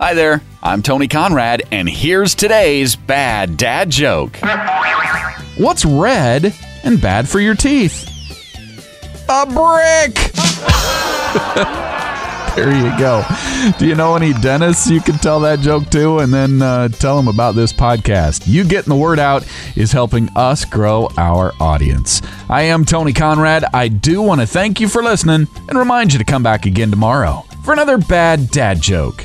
[0.00, 4.36] Hi there, I'm Tony Conrad, and here's today's bad dad joke.
[5.56, 8.02] What's red and bad for your teeth?
[9.28, 10.14] A brick!
[12.56, 13.24] there you go.
[13.78, 17.16] Do you know any dentists you can tell that joke to and then uh, tell
[17.16, 18.48] them about this podcast?
[18.48, 22.20] You getting the word out is helping us grow our audience.
[22.50, 23.64] I am Tony Conrad.
[23.72, 26.90] I do want to thank you for listening and remind you to come back again
[26.90, 29.23] tomorrow for another bad dad joke.